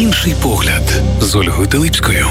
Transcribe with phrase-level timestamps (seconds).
[0.00, 0.82] Інший погляд
[1.20, 2.26] з Ольгою Теличкою.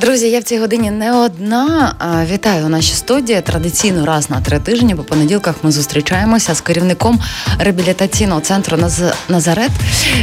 [0.00, 1.94] Друзі, я в цій годині не одна.
[2.30, 3.40] Вітаю у нашій студії.
[3.40, 4.94] Традиційно раз на три тижні.
[4.94, 7.20] По понеділках ми зустрічаємося з керівником
[7.58, 8.78] реабілітаційного центру
[9.28, 9.70] Назарет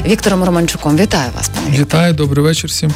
[0.05, 0.97] Віктором Романчуком.
[0.97, 1.85] Вітаю вас, пане Віктор.
[1.85, 2.93] Вітаю, добрий вечір всім.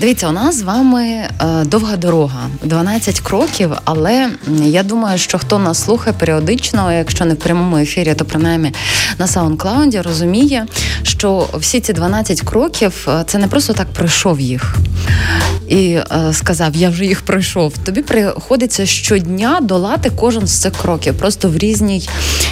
[0.00, 1.28] Дивіться, у нас з вами е,
[1.64, 3.70] довга дорога, 12 кроків.
[3.84, 4.30] Але
[4.62, 8.72] я думаю, що хто нас слухає періодично, якщо не в прямому ефірі, то принаймні
[9.18, 10.66] на саундклаунді розуміє,
[11.02, 14.76] що всі ці 12 кроків е, це не просто так пройшов їх.
[15.68, 17.78] І е, сказав, я вже їх пройшов.
[17.78, 22.08] Тобі приходиться щодня долати кожен з цих кроків, просто в різній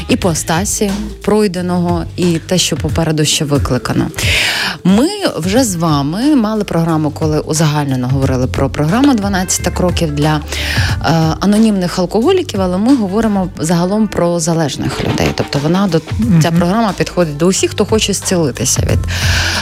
[0.09, 0.91] іпостасі
[1.23, 4.11] пройденого і те, що попереду ще викликано.
[4.85, 10.41] Ми вже з вами мали програму, коли узагальнено говорили про програму «12 кроків для е,
[11.41, 15.29] анонімних алкоголіків, але ми говоримо загалом про залежних людей.
[15.35, 16.01] Тобто вона до
[16.43, 18.99] ця програма підходить до усіх, хто хоче зцілитися від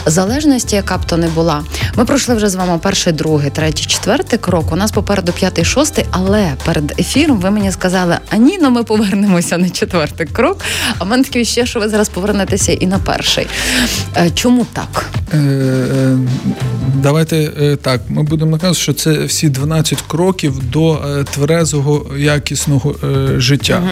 [0.07, 1.63] залежності, яка б то не була.
[1.95, 4.73] Ми пройшли вже з вами перший, другий, третій, четвертий крок.
[4.73, 8.83] У нас попереду п'ятий, шостий, але перед ефіром ви мені сказали, а ні, ну ми
[8.83, 10.65] повернемося на четвертий крок.
[10.99, 13.47] А в мене таке ще, що ви зараз повернетеся і на перший.
[14.17, 15.05] Е, чому так?
[15.33, 16.19] Е, е,
[16.95, 18.01] давайте так.
[18.09, 22.95] Ми будемо наказувати, що це всі 12 кроків до тверезого якісного
[23.37, 23.83] життя.
[23.83, 23.91] Угу.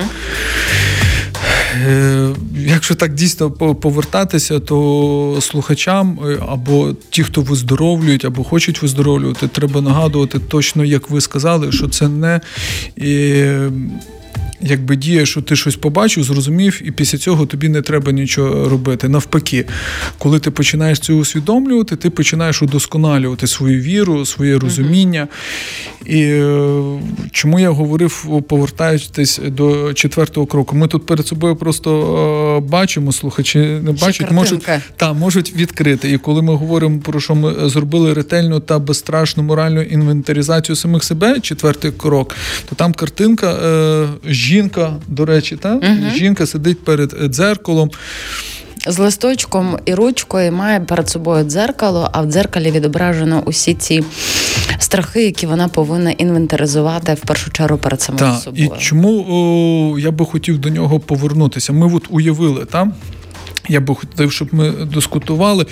[2.56, 10.38] Якщо так дійсно повертатися, то слухачам або ті, хто виздоровлюють, або хочуть виздоровлювати, треба нагадувати
[10.38, 12.40] точно, як ви сказали, що це не
[14.60, 19.08] якби діє, що ти щось побачив, зрозумів, і після цього тобі не треба нічого робити.
[19.08, 19.66] Навпаки,
[20.18, 25.28] коли ти починаєш це усвідомлювати, ти починаєш удосконалювати свою віру, своє розуміння.
[26.06, 26.82] І е,
[27.30, 33.58] чому я говорив, повертаючись до четвертого кроку, ми тут перед собою просто е, бачимо, слухачі
[33.58, 36.12] не бачать, можуть та можуть відкрити.
[36.12, 41.40] І коли ми говоримо про що ми зробили ретельну та безстрашну моральну інвентаризацію самих себе,
[41.40, 42.34] четвертий крок,
[42.68, 43.50] то там картинка.
[43.52, 44.08] Е,
[44.46, 45.74] жінка, до речі, та?
[45.74, 46.10] Угу.
[46.14, 47.90] жінка сидить перед дзеркалом.
[48.88, 54.04] З листочком і ручкою має перед собою дзеркало, а в дзеркалі відображено усі ці
[54.78, 58.40] страхи, які вона повинна інвентаризувати в першу чергу перед самою так.
[58.40, 58.72] собою.
[58.76, 61.72] І чому о, я би хотів до нього повернутися?
[61.72, 62.92] Ми от уявили, та?
[63.68, 65.66] я би хотів, щоб ми дискутували.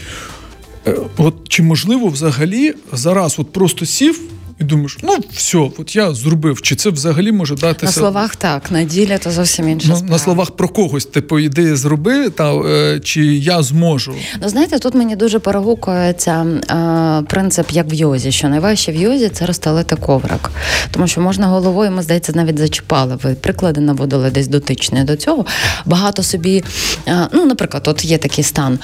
[0.86, 4.20] Е, от чи можливо взагалі зараз от просто сів
[4.60, 6.62] і думаєш, ну все, от я зробив.
[6.62, 7.86] Чи це взагалі може датися?
[7.86, 9.88] На словах так, на ділі то зовсім інше.
[9.90, 14.14] Ну, на словах про когось, типу, іди зроби, та е, чи я зможу.
[14.42, 19.28] Ну знаєте, тут мені дуже перегукується е, принцип, як в йозі, що найважче в йозі
[19.28, 20.50] це розстелити коврик.
[20.90, 23.18] Тому що можна головою, ми здається, навіть зачіпали.
[23.22, 25.46] Ви приклади наводили десь дотичні до цього.
[25.84, 26.64] Багато собі,
[27.08, 28.78] е, ну, наприклад, от є такий стан.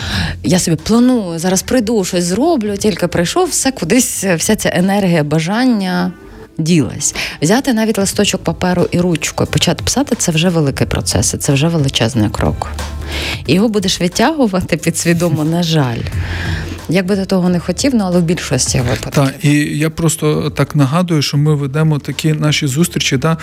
[0.45, 5.60] Я собі планую, зараз прийду, щось зроблю, тільки прийшов, все кудись, вся ця енергія бажання
[5.61, 6.13] бажання
[6.59, 7.15] ділась.
[7.43, 11.53] Взяти навіть листочок паперу і ручку і почати писати це вже великий процес, і це
[11.53, 12.71] вже величезний крок.
[13.47, 16.01] І його будеш відтягувати підсвідомо, на жаль.
[16.89, 19.13] Як би до того не хотів, ну але в більшості випадків.
[19.13, 23.37] Так, і я просто так нагадую, що ми ведемо такі наші зустрічі, да,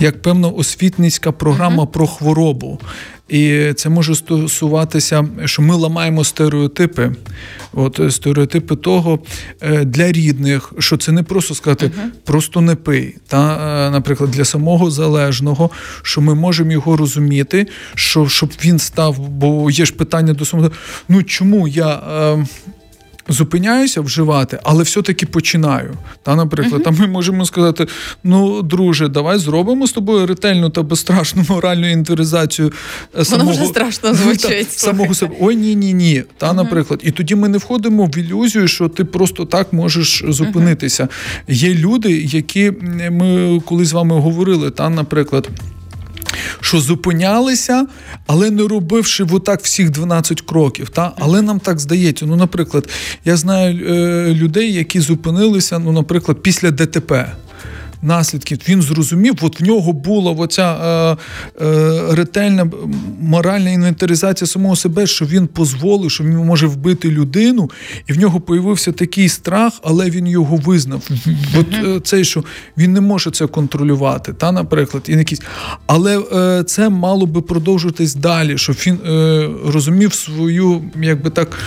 [0.00, 1.92] як певна освітницька програма uh-huh.
[1.92, 2.80] про хворобу.
[3.28, 7.12] І це може стосуватися, що ми ламаємо стереотипи.
[7.72, 9.18] От стереотипи того
[9.60, 12.08] е, для рідних, що це не просто сказати, uh-huh.
[12.24, 13.16] просто не пий.
[13.26, 15.70] Та, е, Наприклад, для самого залежного,
[16.02, 20.70] що ми можемо його розуміти, що щоб він став, бо є ж питання до самого,
[21.08, 21.88] ну чому я.
[21.90, 22.46] Е,
[23.28, 25.94] Зупиняюся вживати, але все-таки починаю.
[26.22, 26.84] Та, Наприклад, uh-huh.
[26.84, 27.86] там ми можемо сказати:
[28.24, 32.72] ну, друже, давай зробимо з тобою ретельну та безстрашну моральну інвентаризацію
[33.22, 34.68] самого вже страшно звучить.
[34.68, 35.36] Та, самого себе.
[35.40, 36.24] Ой, ні, ні, ні.
[36.38, 36.54] Та, uh-huh.
[36.56, 41.02] наприклад, і тоді ми не входимо в ілюзію, що ти просто так можеш зупинитися.
[41.02, 41.54] Uh-huh.
[41.54, 42.72] Є люди, які
[43.10, 45.48] ми коли з вами говорили, та, наприклад
[46.60, 47.86] що зупинялися,
[48.26, 50.88] але не робивши отак всіх 12 кроків.
[50.88, 51.12] Та?
[51.18, 52.26] Але нам так здається.
[52.26, 52.88] Ну, наприклад,
[53.24, 57.32] я знаю е, людей, які зупинилися, ну, наприклад, після ДТП
[58.04, 58.58] наслідків.
[58.68, 61.16] Він зрозумів, от в нього була оця е,
[61.64, 62.70] е, ретельна
[63.20, 67.70] моральна інвентаризація самого себе, що він дозволив, що він може вбити людину,
[68.06, 71.08] і в нього появився такий страх, але він його визнав.
[71.58, 72.44] От е, цей, що
[72.78, 75.42] він не може це контролювати, та, наприклад, і якісь.
[75.86, 81.58] Але е, це мало би продовжуватись далі, щоб він е, розумів свою, якби так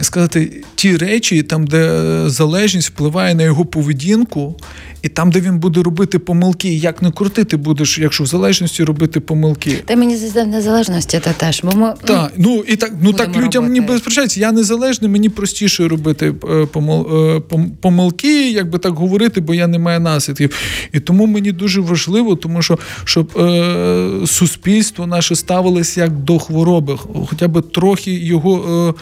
[0.00, 4.56] сказати, ті речі, там, де залежність впливає на його поведінку,
[5.02, 9.20] і там, де він буде робити помилки, як не крутити будеш, якщо в залежності робити
[9.20, 9.82] помилки.
[9.86, 11.60] Та мені здається, в незалежності це теж.
[11.64, 13.80] Бо ми так, ну і так, ну так людям робити.
[13.80, 14.40] ніби сперечається.
[14.40, 17.06] Я незалежний, мені простіше робити е, помил,
[17.36, 17.42] е,
[17.80, 20.56] помилки, як би так говорити, бо я не маю наслідків.
[20.92, 26.96] І тому мені дуже важливо, тому що щоб е, суспільство наше ставилося як до хвороби,
[27.28, 28.94] хоча б трохи його.
[28.98, 29.00] Е,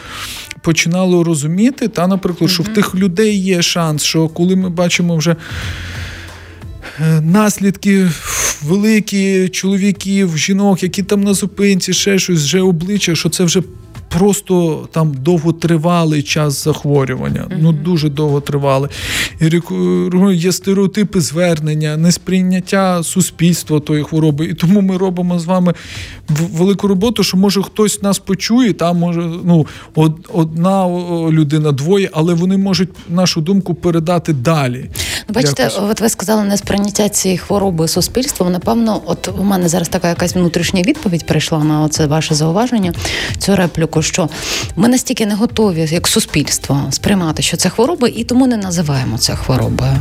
[0.83, 5.35] Починало розуміти, та, наприклад, що в тих людей є шанс, що коли ми бачимо вже
[6.99, 8.09] Е, наслідки
[8.63, 13.61] великі чоловіків, жінок, які там на зупинці, ще щось, вже обличчя, що це вже
[14.17, 17.41] просто там довготривалий час захворювання.
[17.41, 17.57] Mm-hmm.
[17.61, 18.89] Ну дуже довготривалий.
[19.41, 19.61] І
[20.33, 24.45] є стереотипи звернення, несприйняття суспільства тої хвороби.
[24.45, 25.73] І тому ми робимо з вами
[26.29, 29.67] велику роботу, що може хтось нас почує, там може ну
[30.33, 30.87] одна
[31.29, 34.89] людина, двоє, але вони можуть нашу думку передати далі.
[35.29, 35.79] Ну, бачите, Якось.
[35.91, 38.51] от ви сказали несприйняття цієї хвороби суспільством.
[38.51, 42.93] Напевно, от у мене зараз така якась внутрішня відповідь прийшла на це ваше зауваження,
[43.37, 44.29] цю репліку що
[44.75, 49.35] ми настільки не готові, як суспільство, сприймати, що це хвороба, і тому не називаємо це
[49.35, 49.93] хворобою.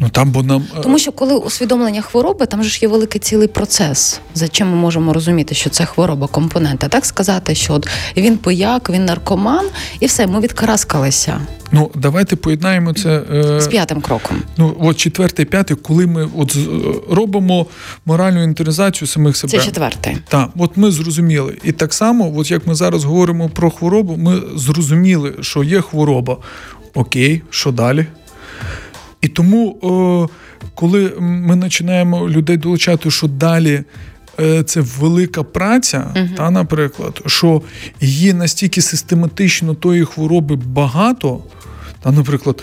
[0.00, 3.20] Ну там бо нам е, тому, що коли усвідомлення хвороби, там же ж є великий
[3.20, 6.88] цілий процес, за чим ми можемо розуміти, що це хвороба компонента.
[6.88, 9.66] Так сказати, що от він пояк, він наркоман,
[10.00, 11.40] і все, ми відкараскалися.
[11.72, 13.60] Ну давайте поєднаємо це е...
[13.60, 14.42] з п'ятим кроком.
[14.56, 16.60] Ну от четвертий, п'ятий, коли ми от е,
[17.14, 17.66] робимо
[18.06, 19.50] моральну інтеризацію самих себе.
[19.50, 20.16] Це четвертий.
[20.28, 24.42] Так, от ми зрозуміли, і так само, от як ми зараз говоримо про хворобу, ми
[24.56, 26.36] зрозуміли, що є хвороба.
[26.94, 28.06] Окей, що далі?
[29.28, 30.28] І тому,
[30.74, 33.82] коли ми починаємо людей долучати, що далі.
[34.40, 36.34] Е, це велика праця, uh-huh.
[36.36, 37.62] та, наприклад, що
[38.00, 41.38] є настільки систематично тої хвороби багато,
[42.00, 42.62] та, наприклад,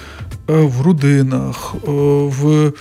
[0.49, 2.71] е, в родинах, в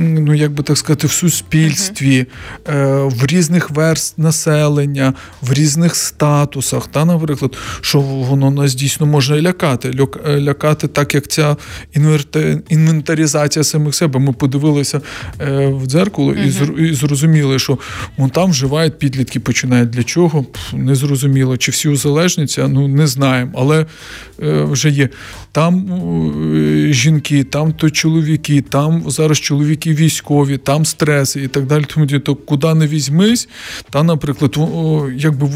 [0.00, 2.26] ну як би так сказати, в суспільстві,
[2.64, 3.10] uh-huh.
[3.10, 6.86] в різних верст населення, в різних статусах.
[6.86, 9.92] Та, Наприклад, що воно нас дійсно може лякати.
[10.26, 11.56] Е, лякати, так як ця
[12.68, 14.20] інвентаризація самих себе.
[14.20, 15.00] Ми подивилися
[15.40, 16.78] е, в дзеркало uh-huh.
[16.78, 17.78] і зрозуміли, що
[18.16, 20.46] вон там вживають підлітки, починають для чого.
[20.72, 23.86] Не зрозуміло, чи всі узалежняться, ну не знаємо, але
[24.38, 25.08] вже є.
[25.52, 25.86] Там
[26.92, 31.84] жінки, там то чоловіки, там зараз чоловіки військові, там стреси і так далі.
[31.94, 33.48] Тому то куди не візьмись,
[33.90, 34.56] та, наприклад,
[35.16, 35.48] якби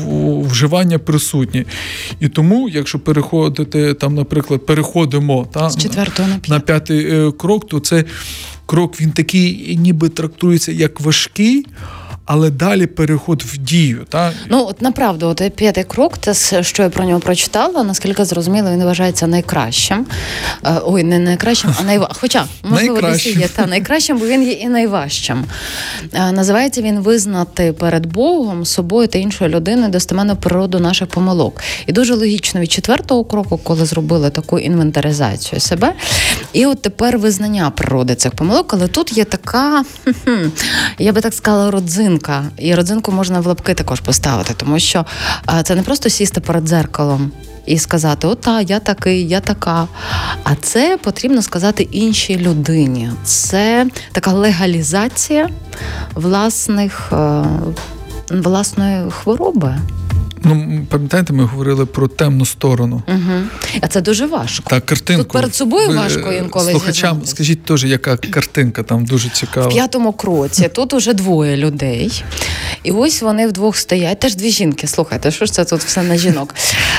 [0.49, 1.65] вживання присутні.
[2.21, 7.81] І тому, якщо переходити там, наприклад, переходимо та, з на, на п'ятий е, крок, то
[7.81, 8.05] це
[8.67, 11.67] крок він такий, ніби трактується як важкий
[12.27, 14.07] але далі переход в дію.
[14.09, 14.35] Так?
[14.49, 17.83] Ну от направду, от п'ятий крок, це що я про нього прочитала.
[17.85, 20.07] Наскільки зрозуміло, він вважається найкращим.
[20.65, 22.11] Е, ой, не найкращим, а найва...
[22.21, 25.45] Хоча можливо десь є та найкращим, бо він є і найважчим.
[26.13, 31.61] Е, називається він визнати перед Богом собою та іншою людиною достеменну природу наших помилок.
[31.87, 35.93] І дуже логічно від четвертого кроку, коли зробили таку інвентаризацію себе,
[36.53, 39.85] і от тепер визнання природи цих помилок, але тут є така,
[40.99, 45.05] я би так сказала, родзинка родзинка, і родзинку можна в лапки також поставити, тому що
[45.65, 47.33] це не просто сісти перед дзеркалом.
[47.67, 49.89] І сказати, ота, я такий, я така.
[50.45, 53.11] А це потрібно сказати іншій людині.
[53.25, 55.49] Це така легалізація
[56.15, 57.45] власних, е,
[58.31, 59.79] власної хвороби.
[60.45, 63.03] Ну, пам'ятаєте, ми говорили про темну сторону.
[63.09, 63.43] Угу.
[63.81, 64.71] А це дуже важко.
[64.71, 65.23] Так, картинку.
[65.23, 66.71] Тут перед собою Ви, важко інколи.
[66.71, 67.31] Слухачам, зізнатись.
[67.31, 69.67] скажіть теж, яка картинка там дуже цікава.
[69.69, 72.25] В п'ятому кроці тут уже двоє людей.
[72.83, 74.21] І ось вони вдвох стоять.
[74.21, 74.87] Теж дві жінки.
[74.87, 76.55] Слухайте, що ж це тут все на жінок?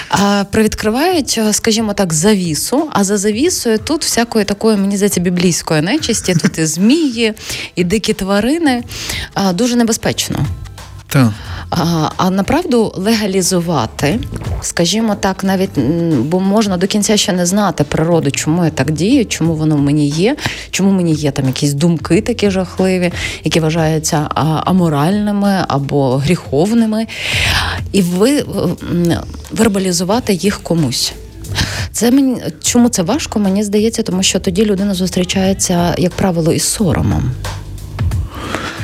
[0.09, 6.33] А, Привідкривають, скажімо так, завісу, а за завісою тут всякої такої, мені здається, біблійської нечисті.
[6.35, 7.33] Тут і змії,
[7.75, 8.83] і дикі тварини.
[9.33, 10.45] А, Дуже небезпечно.
[11.15, 11.31] Так.
[11.69, 14.19] А а направду легалізувати,
[14.61, 15.79] скажімо так, навіть
[16.19, 19.81] бо можна до кінця ще не знати природу, чому я так дію, чому воно в
[19.81, 20.35] мені є,
[20.71, 23.11] чому мені є там якісь думки такі жахливі,
[23.43, 24.17] які вважаються
[24.65, 27.07] аморальними або гріховними,
[27.91, 28.45] і ви
[29.51, 31.13] вербалізувати їх комусь.
[31.91, 33.39] Це мені чому це важко?
[33.39, 37.31] Мені здається, тому що тоді людина зустрічається, як правило, із соромом.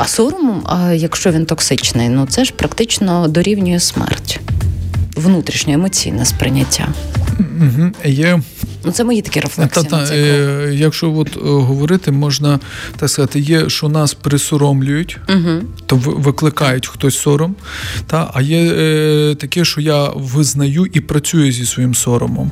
[0.03, 4.39] А сором, якщо він токсичний, ну це ж практично дорівнює смерть,
[5.15, 6.87] внутрішнє емоційне сприйняття.
[8.05, 8.39] Є
[8.83, 9.85] Ну, це мої такі рефлексії.
[9.85, 12.59] Та, та, е, якщо от е, говорити, можна
[12.97, 15.61] так сказати, є, що нас присоромлюють, Угу.
[15.85, 17.55] то викликають хтось сором.
[18.07, 22.51] Та, а є е, таке, що я визнаю і працюю зі своїм соромом.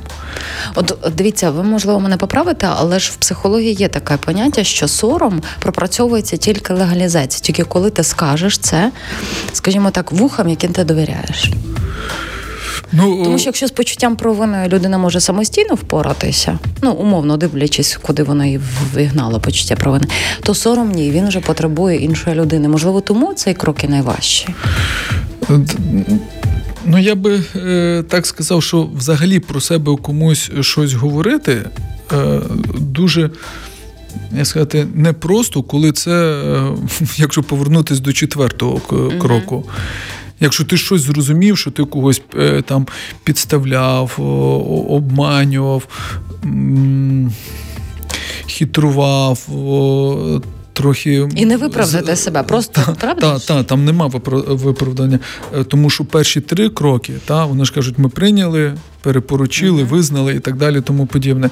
[0.74, 5.42] От дивіться, ви можливо мене поправите, але ж в психології є таке поняття, що сором
[5.60, 8.92] пропрацьовується тільки легалізація, тільки коли ти скажеш це,
[9.52, 11.50] скажімо так, вухам, яким ти довіряєш.
[12.92, 18.22] Ну, Тому що якщо з почуттям провини людина може самостійно впоратися, ну умовно дивлячись, куди
[18.22, 18.60] вона і
[18.94, 20.06] вигнала почуття провини,
[20.42, 22.68] то сором ні, він вже потребує іншої людини.
[22.68, 24.54] Можливо, тому цей крок і найважчий.
[26.84, 31.62] Ну, я би е, так сказав, що взагалі про себе комусь щось говорити
[32.12, 32.40] е,
[32.78, 33.30] дуже.
[34.38, 36.68] Я сказати, непросто, коли це, е,
[37.16, 38.80] якщо повернутися до четвертого
[39.18, 39.64] кроку.
[40.40, 42.86] Якщо ти щось зрозумів, що ти когось е, там
[43.24, 44.16] підставляв,
[44.88, 45.88] обманював,
[48.46, 49.48] хитрував,
[50.72, 51.28] трохи.
[51.36, 53.30] І не виправдати себе, просто правда?
[53.30, 53.48] так, ж?
[53.48, 54.06] та, там нема
[54.46, 55.18] виправдання.
[55.54, 60.38] Е, Тому що перші три кроки, та, вони ж кажуть, ми прийняли, перепоручили, визнали і
[60.38, 61.50] так далі, тому подібне.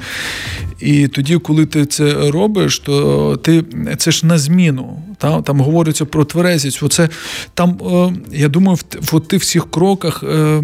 [0.80, 3.64] І тоді, коли ти це робиш, то ти
[3.98, 5.02] це ж на зміну.
[5.18, 6.82] Та, там говориться про тверезість.
[6.82, 7.08] Оце
[7.54, 10.62] там, е, я думаю, в, тих всіх кроках, е,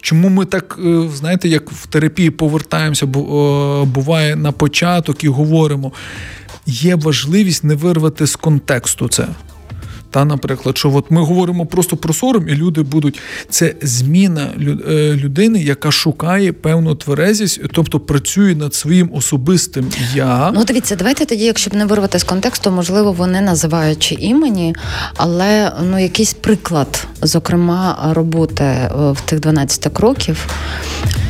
[0.00, 3.08] чому ми так, е, знаєте, як в терапії повертаємося, е,
[3.84, 5.92] буває на початок і говоримо.
[6.66, 9.28] Є важливість не вирвати з контексту це.
[10.10, 13.20] Та, наприклад, що от ми говоримо просто про сором, і люди будуть.
[13.50, 14.54] Це зміна
[14.88, 20.50] е, людини, яка шукає певну тверезість, тобто працює над своїм особистим я.
[20.54, 24.74] Ну, дивіться, давайте тоді, якщо б не вирвати з контексту, можливо, вони називаючи імені,
[25.16, 30.46] але ну якийсь приклад, зокрема, роботи е, в тих 12 кроків.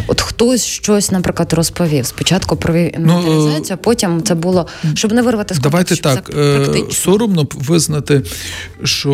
[0.07, 2.07] От хтось щось, наприклад, розповів.
[2.07, 6.57] Спочатку провів інвентаризацію, а потім це було, щоб не вирвати з Ну, Давайте так, е,
[6.57, 6.91] практично.
[6.91, 8.23] соромно визнати,
[8.85, 9.13] що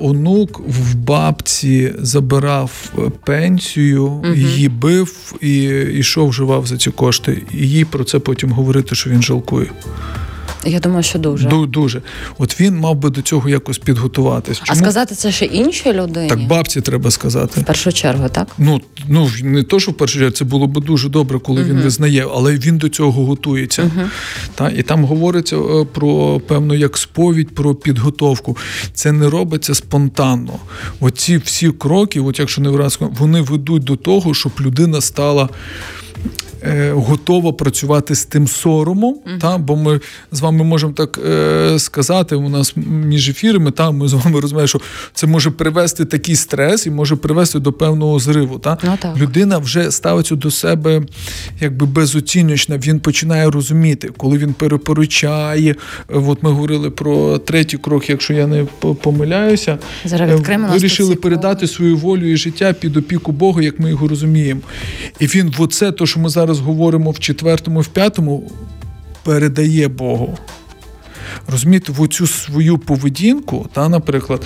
[0.00, 5.62] онук в бабці забирав е, пенсію, її бив і
[5.98, 7.42] йшов, вживав за ці кошти.
[7.52, 9.66] І їй про це потім говорити, що він жалкує.
[10.64, 11.48] Я думаю, що дуже.
[11.48, 12.02] Ду- Дуже.
[12.38, 14.62] От він мав би до цього якось підготуватись.
[14.66, 16.28] А сказати це ще іншій людині?
[16.28, 17.60] Так бабці треба сказати.
[17.60, 18.48] В першу чергу, так?
[18.58, 21.80] Ну, ну не то, що в першу чергу, це було б дуже добре, коли він
[21.80, 23.90] визнає, але він до цього готується.
[24.54, 28.56] Та, і там говориться е, про певно як сповідь, про підготовку.
[28.94, 30.52] Це не робиться спонтанно.
[31.00, 35.48] Оці всі кроки, от якщо не враз, вони ведуть до того, щоб людина стала.
[36.64, 40.00] Е, Готова працювати з тим соромом, та, бо ми
[40.32, 44.66] з вами можемо так е, сказати, у нас між ефірами, та, ми з вами розуміємо,
[44.66, 44.80] що
[45.14, 48.58] це може привести такий стрес і може привести до певного зриву.
[48.58, 48.78] Та?
[48.82, 49.16] Ну, так.
[49.16, 51.02] Людина вже ставиться до себе
[51.60, 55.74] якби безоціночно, він починає розуміти, коли він перепоручає.
[56.08, 58.64] От ми говорили про третій крок, якщо я не
[59.02, 64.08] помиляюся, Зараз е, вирішили передати свою волю і життя під опіку Бога, як ми його
[64.08, 64.60] розуміємо.
[65.20, 68.50] І він, оце, то, що ми зараз говоримо в четвертому, в п'ятому,
[69.22, 70.38] передає Богу.
[71.48, 74.42] Розумієте, в оцю свою поведінку, та, наприклад,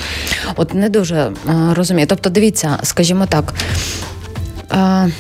[0.57, 1.33] От не дуже е,
[1.75, 2.07] розумію.
[2.07, 3.55] Тобто, дивіться, скажімо так.
[4.73, 5.11] Е,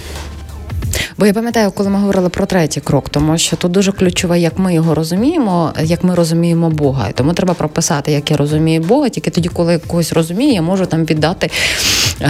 [1.18, 4.58] Бо я пам'ятаю, коли ми говорили про третій крок, тому що тут дуже ключове, як
[4.58, 7.08] ми його розуміємо, як ми розуміємо Бога.
[7.08, 9.08] І тому треба прописати, як я розумію Бога.
[9.08, 11.50] Тільки тоді, коли я когось розумію, я можу там віддати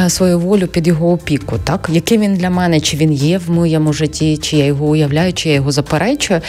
[0.09, 1.59] свою волю під його опіку.
[1.65, 5.33] Так, яким він для мене, чи він є в моєму житті, чи я його уявляю,
[5.33, 6.41] чи я його заперечую.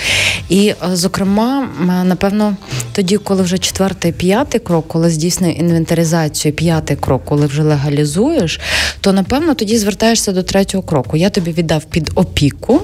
[0.49, 1.67] І, е, зокрема,
[2.05, 2.55] напевно,
[2.91, 8.59] тоді, коли вже четвертий, п'ятий крок, коли здійснює інвентаризацію, п'ятий крок, коли вже легалізуєш,
[9.01, 11.17] то напевно тоді звертаєшся до третього кроку.
[11.17, 12.81] Я тобі віддав під опіку.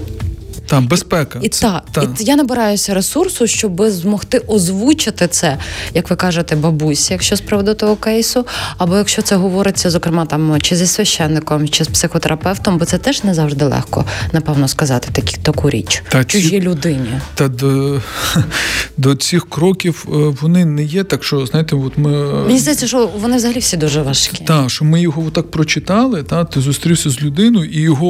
[0.67, 1.39] Там безпека.
[1.41, 2.01] І Це- так, та.
[2.01, 5.57] і я набираюся ресурсу, щоб змогти озвучити це,
[5.93, 8.45] як ви кажете, бабусі, якщо з приводу того кейсу,
[8.77, 13.23] або якщо це говориться, зокрема, там чи зі священником, чи з психотерапевтом, бо це теж
[13.23, 17.09] не завжди легко, напевно, сказати такі таку річ Та ці- чужій людині.
[17.35, 18.01] Та до,
[18.97, 22.09] до цих кроків е, вони не є так, що знаєте, от ми.
[22.43, 24.43] Мені здається, що вони взагалі всі дуже важкі.
[24.45, 28.07] Так, що ми його так прочитали, та, ти зустрівся з людиною і його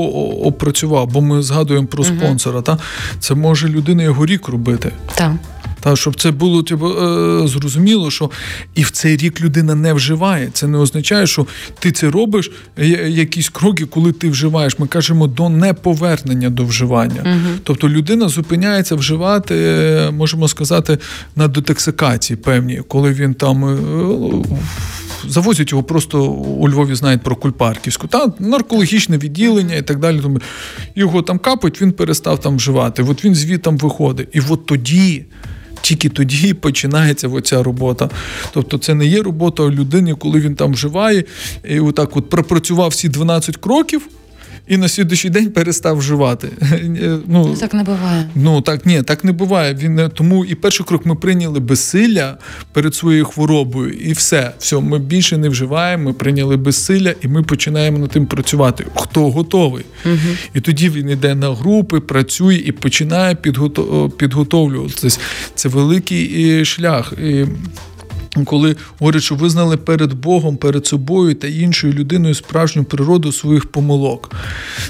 [0.48, 2.04] опрацював, бо ми згадуємо про
[2.44, 2.62] спонсора.
[2.62, 2.78] Та,
[3.20, 4.92] це може людина його рік робити.
[5.16, 5.32] Так.
[5.80, 8.30] Та, щоб це було типу, е, зрозуміло, що
[8.76, 10.50] і в цей рік людина не вживає.
[10.54, 11.46] Це не означає, що
[11.80, 14.80] ти це робиш е, якісь кроки, коли ти вживаєш.
[14.80, 17.40] Ми кажемо до неповернення до вживання.
[17.64, 20.98] Тобто людина зупиняється вживати, е, можемо сказати,
[21.36, 23.66] на детоксикації певні, коли він там.
[23.66, 23.78] е,
[25.28, 30.20] завозять його просто у Львові знають про Кульпарківську, та наркологічне відділення і так далі.
[30.22, 30.40] Тому
[30.96, 33.04] Його там капають, він перестав там вживати.
[33.04, 34.28] От він звітом виходить.
[34.34, 35.26] І от тоді.
[35.82, 38.10] Тільки тоді починається оця робота.
[38.54, 41.24] Тобто це не є робота людини, коли він там вживає,
[41.64, 44.08] і отак от пропрацював всі 12 кроків,
[44.68, 46.50] і на слідуючий день перестав вживати.
[47.28, 48.30] Ну, Так не буває.
[48.36, 49.74] Ну так ні, так не буває.
[49.74, 52.38] Він тому і перший крок ми прийняли безсилля
[52.72, 54.54] перед своєю хворобою, і все.
[54.60, 56.04] Все, ми більше не вживаємо.
[56.04, 58.86] Ми прийняли безсилля, і ми починаємо над тим працювати.
[58.96, 59.86] Хто готовий?
[60.06, 60.16] Угу.
[60.54, 63.36] І тоді він йде на групи, працює і починає
[64.18, 65.20] підготовлюватися.
[65.56, 67.14] Це великий шлях.
[67.24, 67.46] І
[68.46, 74.32] коли говорять, що визнали перед Богом, перед собою та іншою людиною справжню природу своїх помилок.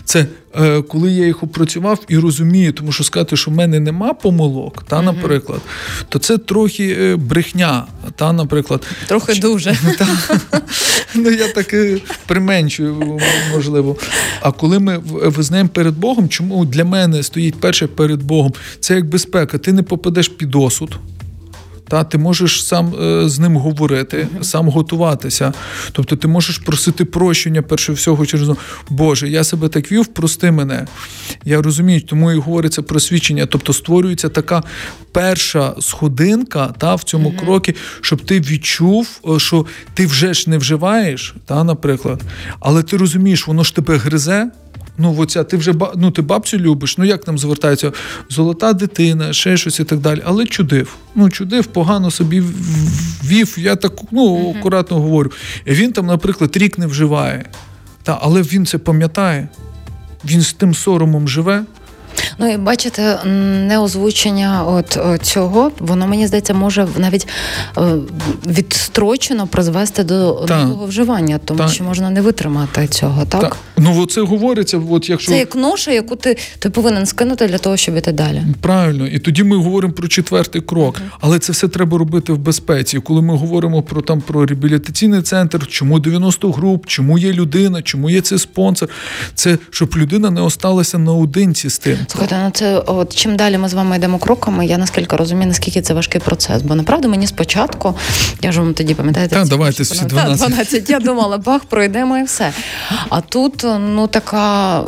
[0.05, 4.13] Це е, коли я їх опрацював і розумію, тому що сказати, що в мене нема
[4.13, 5.61] помилок, та, наприклад,
[6.09, 7.85] то це трохи е, брехня.
[8.15, 8.87] Та, наприклад.
[9.07, 9.77] Трохи дуже.
[9.97, 10.07] Та,
[11.15, 11.75] ну, Я так
[12.27, 13.19] применшую,
[13.51, 13.95] можливо.
[14.41, 19.09] А коли ми визнаємо перед Богом, чому для мене стоїть перше перед Богом, це як
[19.09, 20.99] безпека, ти не попадеш під осуд.
[21.93, 25.53] Та ти можеш сам е, з ним говорити, сам готуватися.
[25.91, 28.49] Тобто ти можеш просити прощення перше всього через
[28.89, 30.87] Боже, я себе так вів, прости мене.
[31.45, 33.45] Я розумію, тому і говориться про свідчення.
[33.45, 34.63] Тобто створюється така
[35.11, 37.39] перша сходинка та, в цьому mm-hmm.
[37.39, 42.21] крокі, щоб ти відчув, е, що ти вже ж не вживаєш, та, наприклад,
[42.59, 44.51] але ти розумієш, воно ж тебе гризе.
[44.97, 47.91] Ну, оця, ти вже ну, ти бабцю любиш, ну як там звертаються?
[48.29, 50.21] Золота дитина, ще щось і так далі.
[50.25, 50.95] Але чудив.
[51.15, 52.43] Ну, чудив, погано собі
[53.25, 53.55] вів.
[53.57, 55.31] Я так ну, акуратно говорю.
[55.65, 57.45] І він там, наприклад, рік не вживає.
[58.03, 59.47] Та, Але він це пам'ятає.
[60.25, 61.65] Він з тим соромом живе.
[62.37, 63.23] Ну і бачите,
[63.67, 67.27] неозвучення от цього, воно мені здається, може навіть
[67.77, 67.81] е,
[68.47, 71.69] відстрочено призвести до нового вживання, тому так.
[71.69, 73.41] що можна не витримати цього, так?
[73.41, 73.57] так.
[73.77, 77.77] Ну це говориться, от якщо це як ноша, яку ти ти повинен скинути для того,
[77.77, 78.41] щоб іти далі.
[78.61, 81.17] Правильно, і тоді ми говоримо про четвертий крок, uh-huh.
[81.19, 82.99] але це все треба робити в безпеці.
[82.99, 88.09] Коли ми говоримо про там про реабілітаційний центр, чому 90 груп, чому є людина, чому
[88.09, 88.89] є цей спонсор,
[89.35, 91.97] це щоб людина не осталася наодинці з тим.
[92.23, 95.81] Слухайте, ну це от чим далі ми з вами йдемо кроками, я наскільки розумію, наскільки
[95.81, 96.61] це важкий процес.
[96.61, 97.95] Бо направду мені спочатку,
[98.41, 100.39] я ж вам тоді пам'ятаєте, Так, давайте всі 12.
[100.39, 100.89] Та, 12.
[100.89, 102.51] Я думала, бах, пройдемо і все.
[103.09, 104.81] А тут ну така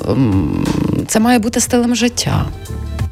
[1.08, 2.46] це має бути стилем життя.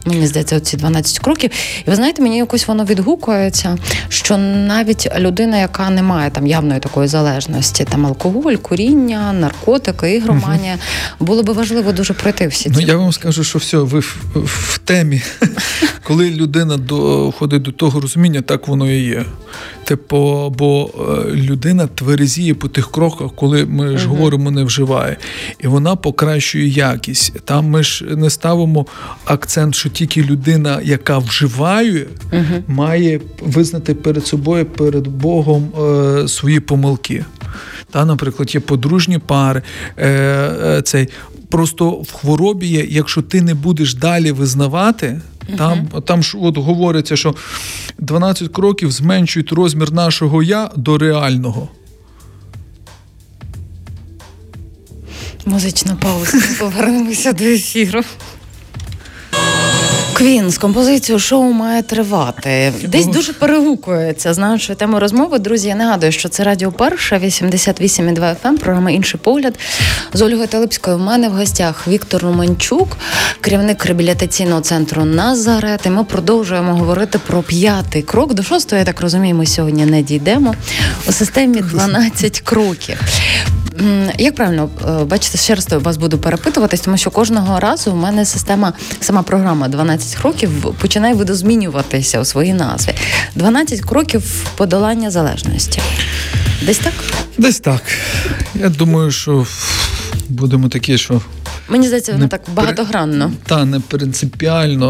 [0.06, 1.52] Мені здається, оці 12 кроків.
[1.88, 3.78] І ви знаєте, мені якось воно відгукується,
[4.10, 10.78] що навіть людина, яка не має там явної такої залежності, там алкоголь, куріння, наркотики, ігроманія,
[11.20, 12.82] було би важливо дуже пройти всі ну, ці.
[12.82, 15.22] Ну я вам скажу, що все, ви в, в темі,
[16.04, 19.26] коли людина доходить до того розуміння, так воно і є.
[19.86, 24.10] Типу, бо е, людина тверезіє по тих кроках, коли ми ж uh-huh.
[24.10, 25.18] говоримо, не вживає,
[25.60, 27.34] і вона покращує якість.
[27.46, 28.86] Там ми ж не ставимо
[29.26, 32.62] акцент, що тільки людина, яка вживає, uh-huh.
[32.68, 37.26] має визнати перед собою, перед Богом е, свої помилки.
[37.92, 39.62] Та, Наприклад, є подружні пари.
[39.98, 41.08] Е, е, цей.
[41.50, 45.22] Просто в хворобі є, якщо ти не будеш далі визнавати.
[45.58, 47.36] Там там ж от говориться, що
[47.98, 51.70] 12 кроків зменшують розмір нашого я до реального.
[55.46, 56.42] Музична пауза.
[56.60, 58.02] Повернемося до ефіру.
[60.14, 62.74] Квін з композицією шоу має тривати.
[62.84, 64.34] Десь дуже перегукується.
[64.34, 65.68] Знаючи тему розмови, друзі.
[65.68, 69.60] Я нагадую, що це Радіо Перша, 88,2 FM, програма Інший погляд
[70.14, 70.98] з Ольгою Талипською.
[70.98, 72.98] У мене в гостях Віктор Романчук,
[73.42, 75.86] керівник реабілітаційного центру Назарет.
[75.86, 78.34] І Ми продовжуємо говорити про п'ятий крок.
[78.34, 80.56] До шостого, я так розумію, ми сьогодні не дійдемо
[81.08, 83.00] у системі 12 кроків.
[84.18, 88.26] Як правильно е, бачите, ще раз вас буду перепитуватись, тому що кожного разу у мене
[88.26, 92.94] система, сама програма 12 кроків починає видозмінюватися у своїй назві.
[93.36, 95.82] 12 кроків подолання залежності.
[96.66, 96.94] Десь так?
[97.38, 97.84] Десь так.
[98.56, 99.46] Я думаю, що
[100.30, 101.22] будемо такі, що.
[101.70, 103.32] Мені здається, воно так багатогранно.
[103.46, 104.88] Та не принципіально.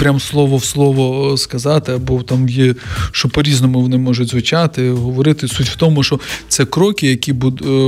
[0.00, 2.74] Е- прям слово в слово сказати, або там є,
[3.12, 5.48] що по-різному вони можуть звучати, говорити.
[5.48, 7.34] Суть в тому, що це кроки, які е,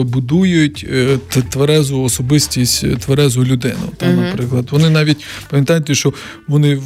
[0.02, 1.18] будують е,
[1.50, 3.92] тверезу особистість, тверезу людину.
[3.96, 4.16] Там, mm-hmm.
[4.16, 6.12] Наприклад, вони навіть пам'ятаєте, що
[6.48, 6.80] вони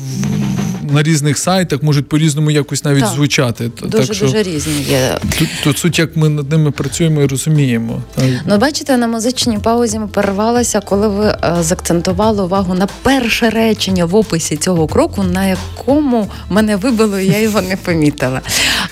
[0.91, 3.13] на різних сайтах можуть по-різному якось навіть так.
[3.13, 3.71] звучати.
[3.83, 5.19] Дуже так, що дуже різні є.
[5.39, 8.03] Тут, тут суть, як ми над ними працюємо і розуміємо.
[8.47, 14.05] Ну, бачите, на музичній паузі ми перервалися, коли ви е, заакцентували увагу на перше речення
[14.05, 18.41] в описі цього кроку, на якому мене вибило, і я його не помітила.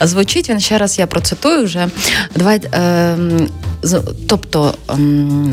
[0.01, 1.89] Звучить він ще раз, я процитую вже.
[2.37, 3.17] Давай, е,
[4.29, 4.95] тобто е,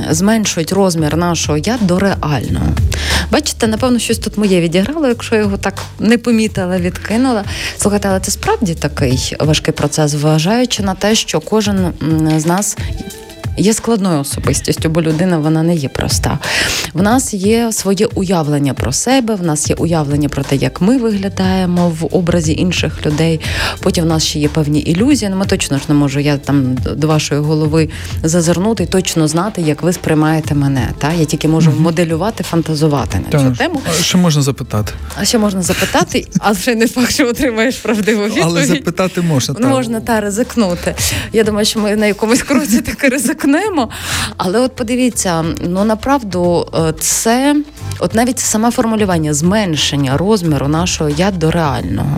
[0.10, 2.68] зменшують розмір нашого я до реального.
[3.32, 7.44] Бачите, напевно, щось тут моє відіграло, якщо я його так не помітила, відкинула.
[7.78, 11.94] Слухайте, але це справді такий важкий процес, вважаючи на те, що кожен
[12.38, 12.78] з нас
[13.58, 16.40] є складною особистістю, бо людина вона не є проста.
[16.94, 20.98] В нас є своє уявлення про себе, в нас є уявлення про те, як ми
[20.98, 23.40] виглядаємо в образі інших людей.
[23.80, 25.30] Потім в нас ще є певні ілюзії.
[25.32, 27.90] Ну, ми точно ж не можу я там до вашої голови
[28.24, 30.90] зазирнути і точно знати, як ви сприймаєте мене.
[30.98, 33.82] Та я тільки можу моделювати, фантазувати на цю тему.
[33.90, 34.94] А Що можна запитати?
[35.16, 38.44] А ще можна запитати, а вже не факт, що отримаєш правдиву відповідь.
[38.48, 39.56] Але запитати можна.
[39.60, 40.96] Ну, можна та ризикнути.
[41.34, 43.10] Я думаю, що ми на якомусь кроці таки
[43.42, 43.90] ризикнемо.
[44.38, 47.56] Але от подивіться, ну направду е, це
[48.00, 52.18] от навіть саме формулювання зменшення розміру нашого я до реального.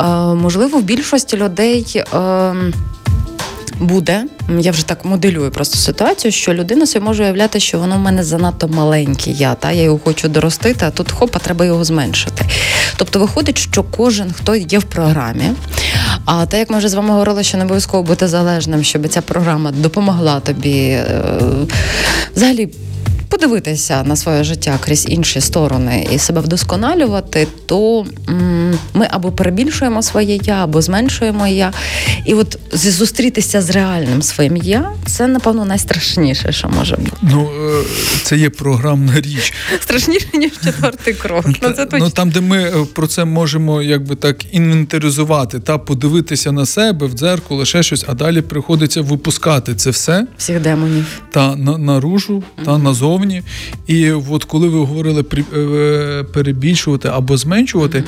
[0.00, 0.04] Е,
[0.34, 2.04] можливо, в більшості людей.
[3.80, 4.24] Буде,
[4.58, 8.24] я вже так моделюю просто ситуацію, що людина собі може уявляти, що воно в мене
[8.24, 12.44] занадто маленьке я, та я його хочу доростити, а тут хопа, треба його зменшити.
[12.96, 15.44] Тобто виходить, що кожен, хто є в програмі,
[16.24, 19.20] а те, як ми вже з вами говорили, що не обов'язково бути залежним, щоб ця
[19.20, 21.22] програма допомогла тобі е,
[22.36, 22.68] взагалі
[23.30, 28.06] подивитися на своє життя крізь інші сторони і себе вдосконалювати, то
[28.94, 31.72] ми або перебільшуємо своє я, або зменшуємо я.
[32.24, 37.16] І от зустрітися з реальним своїм я це, напевно, найстрашніше, що може бути.
[37.22, 37.84] Ну, е,
[38.22, 39.52] це є програмна річ.
[39.80, 41.44] Страшніше, ніж четвертий крок.
[41.46, 41.98] Ну, це точно.
[41.98, 47.06] ну там, де ми е, про це можемо якби так інвентаризувати, та подивитися на себе
[47.06, 50.26] в дзеркало, ще щось, а далі приходиться випускати це все.
[50.38, 51.06] Всіх демонів.
[51.30, 53.42] Та на, наружу, та назовні зовні.
[53.86, 58.04] І от коли ви говорили е, перебільшувати або зменшувати,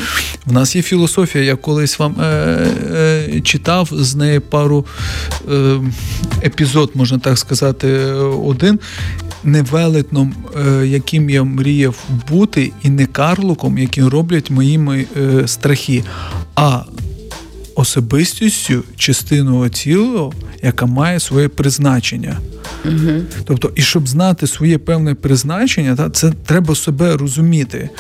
[0.47, 1.45] в нас є філософія.
[1.45, 4.87] Я колись вам е, е, читав з неї пару
[5.53, 5.81] е,
[6.45, 7.89] епізод, можна так сказати,
[8.45, 8.79] один.
[9.45, 16.05] Не велетном, е, яким я мріяв бути, і не карлуком, яким роблять мої, е, страхи,
[16.57, 16.83] а
[17.83, 20.31] особистістю частиною тіла,
[20.63, 22.39] яка має своє призначення.
[22.85, 23.23] Угу.
[23.45, 27.91] Тобто, і щоб знати своє певне призначення, та, це треба себе розуміти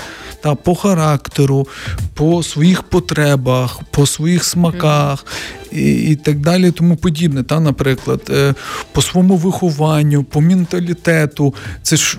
[0.42, 1.66] та, по характеру,
[2.14, 5.26] по своїх потребах, по своїх смаках
[5.72, 7.42] і і так далі, тому подібне.
[7.42, 8.54] Та, Наприклад, е,
[8.92, 12.18] по своєму вихованню, по менталітету, це ж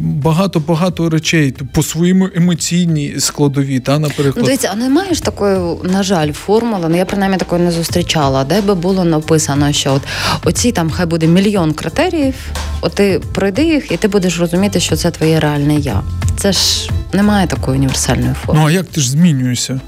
[0.00, 3.80] багато-багато речей, по своєму емоційній складові.
[3.80, 4.34] Та, наприклад.
[4.36, 8.44] Ну, дивіться, а немає ж такої, на жаль, формули, ну я принаймні такої не зустрічала,
[8.44, 10.02] де би було написано, що от
[10.44, 12.34] оці там хай буде мільйон критеріїв,
[12.80, 16.02] от ти пройди їх, і ти будеш розуміти, що це твоє реальне я.
[16.36, 18.60] Це ж немає такої універсальної форми.
[18.60, 19.80] Ну а як ти ж змінюєшся?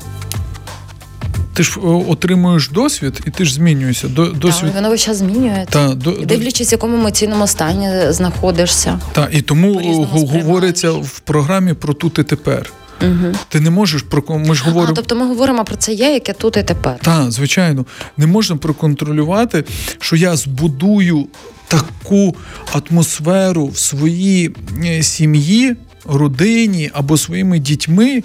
[1.55, 4.09] Ти ж отримуєш досвід, і ти ж змінюєшся.
[4.35, 4.71] Досвід...
[4.75, 5.67] Воно весь час змінюється.
[5.71, 9.01] Та, до, Дивлячись, в якому емоційному стані знаходишся.
[9.13, 12.71] Так, і тому говориться в програмі про тут і тепер.
[13.03, 13.35] Угу.
[13.49, 14.93] Ти не можеш про ми ж говоримо.
[14.93, 16.99] А, Тобто ми говоримо про це я, яке тут і тепер.
[17.03, 19.65] Так, звичайно, не можна проконтролювати,
[19.99, 21.27] що я збудую
[21.69, 22.37] таку
[22.73, 28.23] атмосферу в своїй е, сім'ї родині або своїми дітьми,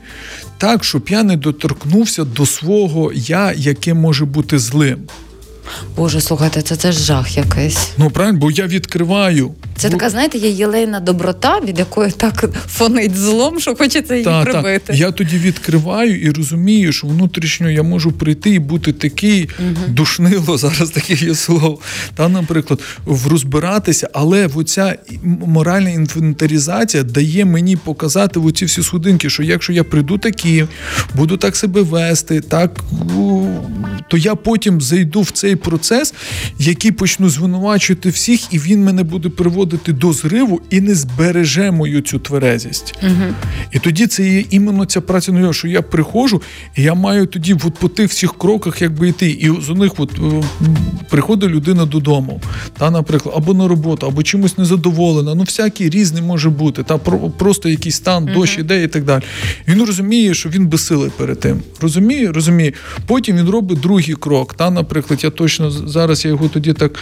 [0.57, 4.97] так, щоб я не доторкнувся до свого я, яке може бути злим.
[5.97, 7.89] Боже, слухайте, це це ж жах якийсь.
[7.97, 9.51] Ну правильно, бо я відкриваю.
[9.75, 9.93] Це бо...
[9.97, 14.83] така, знаєте, є єлейна доброта, від якої так фонить злом, що хочеться її та, прибити.
[14.85, 14.93] Та.
[14.93, 19.75] Я тоді відкриваю і розумію, що внутрішньо я можу прийти і бути такий угу.
[19.87, 21.79] душнило, зараз таке є слово.
[22.15, 24.95] Та, наприклад, розбиратися, але оця
[25.45, 30.65] моральна інвентаризація дає мені показати в оці всі судинки, що якщо я прийду такий,
[31.15, 32.79] буду так себе вести, так
[34.07, 36.13] то я потім зайду в цей процес,
[36.59, 42.01] який почну звинувачувати всіх, і він мене буде приводити до зриву і не збереже мою
[42.01, 42.95] цю тверезість.
[43.03, 43.33] Угу.
[43.71, 46.41] І тоді це є іменно ця праця на що я приходжу,
[46.75, 49.29] і я маю тоді от по тих всіх кроках якби йти.
[49.29, 50.43] І з них от е,
[51.09, 52.41] приходить людина додому,
[52.77, 55.35] та, наприклад, або на роботу, або чимось незадоволена.
[55.35, 56.97] Ну, всякий різний може бути, та
[57.37, 58.33] просто якийсь стан, угу.
[58.33, 59.23] дощ іде і так далі.
[59.67, 61.61] Він розуміє, що він безсилий перед тим.
[61.81, 62.73] Розуміє, розуміє.
[63.05, 64.53] Потім він робить другий крок.
[64.53, 66.99] Та, наприклад, я точно зараз я його тоді так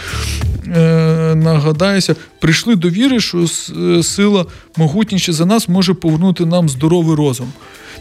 [0.66, 2.16] е, нагадаюся.
[2.40, 3.46] Прийшли до віри, що
[3.78, 7.52] е, сила могутніша за нас може повернути нам здоровий розум.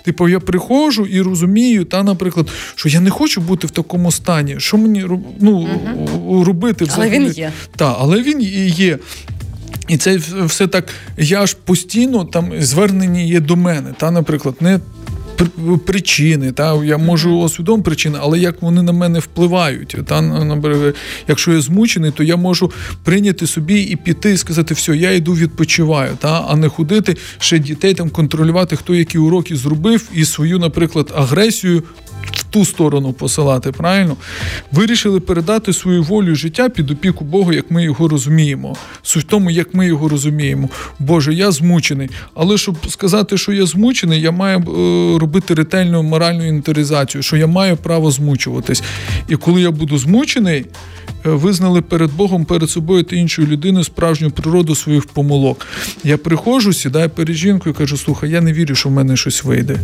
[0.05, 4.55] Типу, я приходжу і розумію, та, наприклад, що я не хочу бути в такому стані.
[4.57, 5.05] Що мені
[5.39, 6.43] ну, угу.
[6.43, 7.15] робити взагалі?
[7.15, 7.51] Але він є.
[7.75, 8.99] Так, але він і є.
[9.87, 10.85] І це все так.
[11.17, 13.93] Я ж постійно там звернені є до мене.
[13.97, 14.79] Та, наприклад, не
[15.85, 16.51] причини.
[16.51, 19.95] Та я можу усвідомити причини, але як вони на мене впливають.
[20.05, 20.95] Та наприклад,
[21.27, 22.71] якщо я змучений, то я можу
[23.03, 27.59] прийняти собі і піти і сказати, все, я йду відпочиваю, та а не ходити ще
[27.59, 31.83] дітей там контролювати, хто які уроки зробив, і свою, наприклад, агресію
[32.51, 34.15] ту сторону посилати, правильно?
[34.71, 38.75] Вирішили передати свою волю життя під опіку Бога, як ми його розуміємо.
[39.03, 40.69] Суть в тому, як ми його розуміємо.
[40.99, 42.09] Боже, я змучений.
[42.33, 47.47] Але щоб сказати, що я змучений, я маю е, робити ретельну моральну інвентаризацію, що я
[47.47, 48.83] маю право змучуватись.
[49.27, 50.65] І коли я буду змучений,
[51.25, 55.67] Е, визнали перед Богом, перед собою та іншою людиною справжню природу своїх помилок.
[56.03, 59.43] Я приходжу, сідаю перед жінкою і кажу: слухай, я не вірю, що в мене щось
[59.43, 59.79] вийде,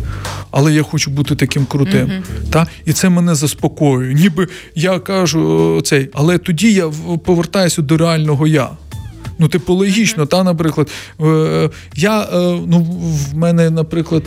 [0.50, 2.08] але я хочу бути таким крутим.
[2.08, 2.22] uh
[2.58, 2.66] Та?
[2.84, 4.14] І це мене заспокоює.
[4.14, 6.88] Ніби я кажу цей, але тоді я
[7.24, 8.68] повертаюся до реального я.
[9.38, 10.90] Ну, типу, логічно, та, наприклад,
[11.20, 12.26] е, я е,
[12.66, 12.86] ну,
[13.30, 14.22] в мене, наприклад,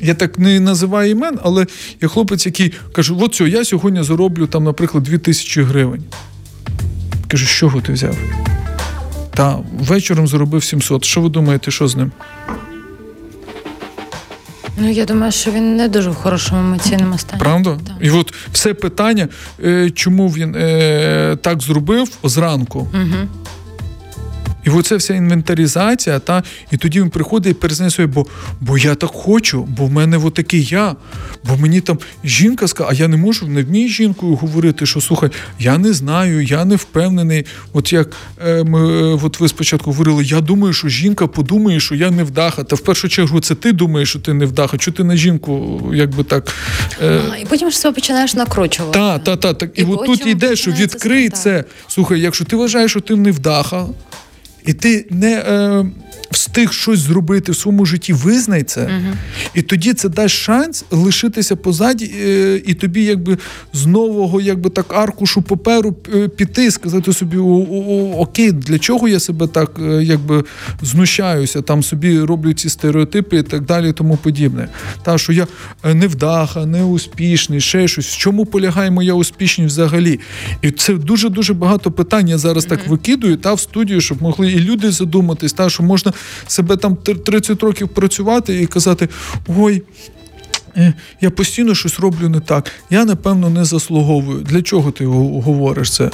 [0.00, 1.66] я так не називаю імен, але
[2.02, 6.02] є хлопець, який каже: от все, я сьогодні зароблю там, наприклад, 2000 гривень.
[7.28, 8.16] Кажу, з чого ти взяв?
[9.34, 11.04] Та вечором заробив 700.
[11.04, 12.12] Що ви думаєте, що з ним?
[14.76, 17.40] Ну, я думаю, що він не дуже в хорошому емоційному стані.
[17.40, 17.78] Правда?
[17.86, 17.96] Так.
[18.00, 19.28] І от все питання,
[19.64, 22.78] е, чому він е, так зробив зранку.
[22.78, 23.28] Угу.
[24.64, 28.26] І оце вся інвентаризація, та, і тоді він приходить і перезнає своє, бо
[28.60, 30.96] бо я так хочу, бо в мене такий я.
[31.44, 35.30] Бо мені там жінка сказала, а я не можу не вмію жінкою говорити, що слухай,
[35.58, 37.46] я не знаю, я не впевнений.
[37.72, 38.10] От як
[38.46, 42.24] е, ми, е, от ви спочатку говорили, я думаю, що жінка подумає, що я не
[42.24, 42.64] вдаха.
[42.64, 45.82] Та в першу чергу це ти думаєш, що ти не вдаха, що ти на жінку,
[45.94, 46.52] якби так.
[47.02, 47.20] Е...
[47.32, 48.98] А, І потім ж себе починаєш накручувати.
[48.98, 49.58] Так, так, так.
[49.58, 49.78] так.
[49.78, 51.64] І, і от тут йде, що відкрий це.
[51.88, 53.86] Слухай, якщо ти вважаєш, що ти не вдаха
[54.66, 55.84] і ти не е,
[56.32, 59.16] встиг щось зробити в своєму житті, визнай це, угу.
[59.54, 63.38] і тоді це дасть шанс лишитися позаді, е, і тобі, якби
[63.72, 67.36] з нового, якби так, аркушу паперу е, піти, сказати собі:
[68.16, 70.44] Окей, для чого я себе так е, якби
[70.82, 74.68] знущаюся, там собі роблю ці стереотипи і так далі, і тому подібне.
[75.02, 75.46] Та що я
[75.84, 78.06] е, невдаха, неуспішний, ще щось.
[78.06, 80.20] В чому полягає моя успішність взагалі?
[80.62, 82.76] І це дуже дуже багато питань я зараз угу.
[82.76, 86.12] так викидую та в студію, щоб могли і люди задуматись, та що можна
[86.46, 89.08] себе там 30 років працювати і казати:
[89.58, 89.82] ой.
[90.76, 92.72] Е, я постійно щось роблю не так.
[92.90, 94.38] Я напевно не заслуговую.
[94.38, 96.10] Для чого ти говориш це?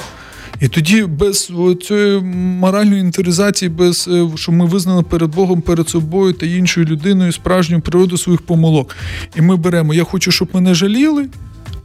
[0.61, 1.51] І тоді без
[1.87, 2.21] цієї
[2.59, 7.81] моральної інтеризації, без е, що ми визнали перед Богом, перед собою та іншою людиною справжню
[7.81, 8.95] природу своїх помилок.
[9.35, 11.27] І ми беремо: я хочу, щоб мене жаліли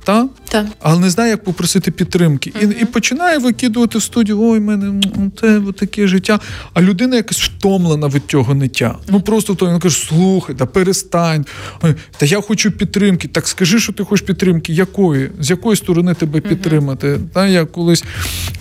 [0.04, 0.28] та?
[0.54, 0.66] Та.
[0.80, 2.52] але не знає, як попросити підтримки.
[2.62, 2.72] Угу.
[2.72, 5.02] І і починає викидувати в студію, ой, мене
[5.40, 6.40] це таке життя.
[6.74, 8.98] А людина якась втомлена від цього ниття.
[9.08, 11.46] Ну просто то він каже, слухай, та перестань.
[11.82, 13.28] Ой, та я хочу підтримки.
[13.28, 14.72] Так скажи, що ти хочеш підтримки.
[14.72, 15.30] Якої?
[15.40, 17.12] З якої сторони тебе підтримати?
[17.12, 17.22] Угу.
[17.32, 18.04] Та я колись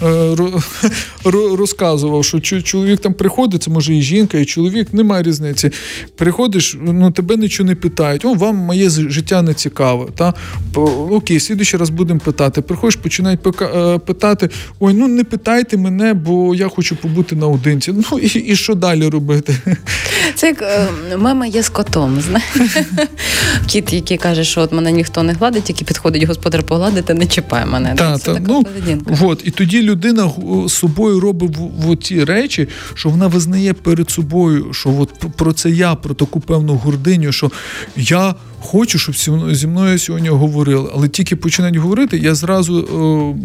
[0.03, 0.36] е,
[1.58, 5.71] розказував, що чоловік там приходить, це може і жінка, і чоловік, немає різниці.
[6.15, 8.25] Приходиш, ну тебе нічого не питають.
[8.25, 10.06] О, вам моє життя не цікаве.
[10.15, 10.34] Та?
[11.10, 12.62] Окей окей, слідуючий раз будемо питати.
[12.62, 17.93] Приходиш, починають е, питати: ой, ну не питайте мене, бо я хочу побути наодинці.
[17.93, 19.56] Ну і і що далі робити?
[20.36, 22.22] Це як е, мама є з котом.
[22.22, 22.78] знаєш.
[23.67, 27.65] Кіт, який каже, що от мене ніхто не гладить, який підходить господар погладити, не чіпає
[27.65, 27.96] мене.
[27.98, 28.63] Та, Це та, така ну,
[29.22, 30.32] от, І тоді людина
[30.67, 35.69] з собою робить в ті речі, що вона визнає перед собою, що от про це
[35.69, 37.52] я, про таку певну гординю, що
[37.96, 39.15] я хочу, щоб
[39.56, 43.36] зі мною сьогодні говорили, але тільки починають говорити, я зразу о,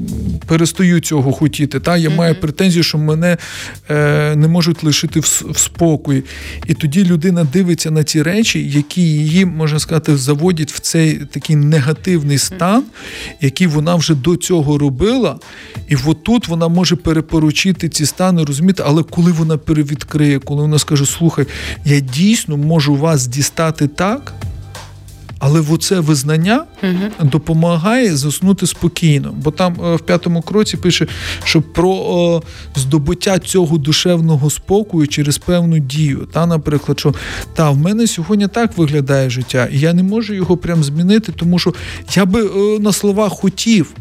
[0.46, 1.80] перестаю цього хотіти.
[1.80, 2.16] Та Я mm-hmm.
[2.16, 3.36] маю претензію, що мене
[3.90, 6.24] е, не можуть лишити в, в спокої.
[6.66, 11.56] І тоді людина дивиться на ці речі, які її, можна сказати, заводять в цей такий
[11.56, 12.84] негативний стан,
[13.40, 15.38] який вона вже до цього робила.
[15.88, 20.78] І от тут вона може перепоручити ці стани, розуміти, але коли вона перевідкриє, коли вона
[20.78, 21.46] скаже, слухай,
[21.84, 24.34] я дійсно можу вас дістати так.
[25.38, 27.28] Але в оце визнання угу.
[27.30, 29.34] допомагає заснути спокійно.
[29.36, 31.06] Бо там е, в п'ятому кроці пише,
[31.44, 32.42] що про о,
[32.76, 36.28] здобуття цього душевного спокою через певну дію.
[36.32, 37.14] Та, Наприклад, що
[37.54, 41.58] та, в мене сьогодні так виглядає життя, і я не можу його прям змінити, тому
[41.58, 41.74] що
[42.14, 43.94] я би о, е, на словах хотів.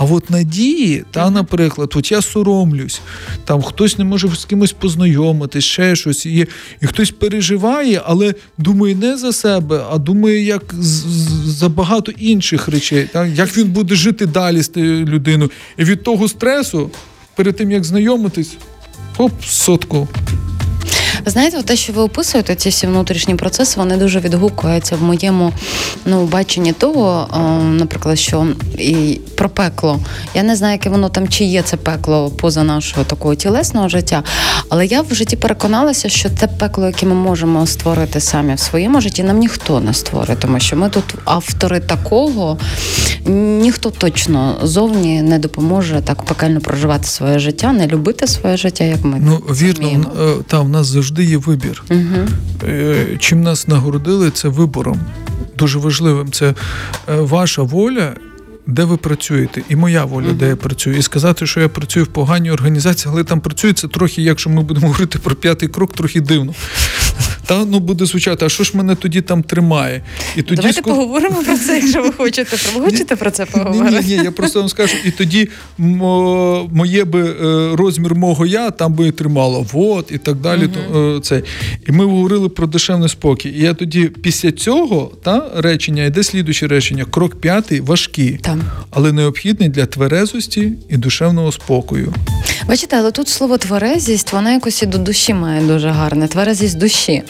[0.00, 3.00] А от надії, та, наприклад, от я соромлюсь,
[3.44, 6.46] там хтось не може з кимось познайомитись, ще щось, і,
[6.80, 10.74] і хтось переживає, але думає не за себе, а думає, як
[11.44, 13.28] за багато інших речей, так?
[13.34, 15.50] як він буде жити далі з тією людиною.
[15.76, 16.90] І від того стресу,
[17.36, 18.56] перед тим як знайомитись,
[19.16, 20.08] хоп, сотку.
[21.26, 25.52] Знаєте, те, що ви описуєте, ці всі внутрішні процеси, вони дуже відгукуються в моєму
[26.04, 27.28] ну, баченні того,
[27.78, 28.46] наприклад, що
[28.78, 30.00] і про пекло.
[30.34, 34.22] Я не знаю, яке воно там чи є це пекло поза нашого такого тілесного життя.
[34.68, 39.00] Але я в житті переконалася, що те пекло, яке ми можемо створити самі в своєму
[39.00, 42.58] житті, нам ніхто не створить, тому що ми тут автори такого,
[43.26, 49.04] ніхто точно зовні не допоможе так пекельно проживати своє життя, не любити своє життя, як
[49.04, 49.18] ми.
[49.20, 51.82] Ну вірно, е, там в нас завжди завжди є вибір.
[51.90, 52.28] Угу.
[53.18, 55.00] Чим нас нагородили, це вибором.
[55.58, 56.32] Дуже важливим.
[56.32, 56.54] Це е,
[57.08, 58.14] ваша воля.
[58.66, 60.36] Де ви працюєте, і моя воля, uh-huh.
[60.36, 63.88] де я працюю, і сказати, що я працюю в поганій організації, але там працюю, це
[63.88, 66.54] трохи, якщо ми будемо говорити про п'ятий крок, трохи дивно
[67.50, 70.02] та ну буде звучати, а що ж мене тоді там тримає?
[70.36, 70.90] І тоді Давайте ско...
[70.90, 72.56] поговоримо про це, якщо ви хочете.
[72.74, 74.00] Ви хочете про це поговорити?
[74.00, 78.70] Ні, ні, ні, я просто вам скажу, і тоді моє би е, розмір мого я
[78.70, 80.64] там би тримало, вот і так далі.
[80.64, 80.74] Угу.
[80.92, 81.42] То, це.
[81.88, 83.48] І ми говорили про душевний спокій.
[83.48, 88.62] І я тоді після цього та речення йде слідуюче речення: крок п'ятий важкий, там.
[88.90, 92.14] але необхідний для тверезості і душевного спокою.
[92.70, 96.28] Бачите, але тут слово тверезість, вона якось і до душі має дуже гарне.
[96.28, 97.22] Тверезість душі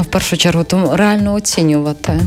[0.00, 2.20] в першу чергу, тому реально оцінювати.